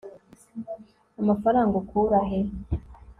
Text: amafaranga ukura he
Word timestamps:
amafaranga 1.21 1.73
ukura 1.81 2.19
he 2.29 2.39